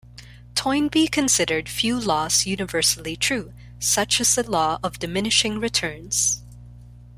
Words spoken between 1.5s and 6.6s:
few laws universally true, such as the law of diminishing returns.